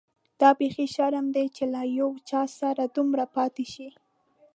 دا 0.41 0.49
بيخي 0.59 0.85
شرم 0.95 1.25
دی 1.35 1.45
چي 1.55 1.63
له 1.73 1.81
یو 1.99 2.09
چا 2.29 2.41
سره 2.59 2.83
دومره 2.95 3.25
پاتې 3.35 3.65
شې. 3.73 3.89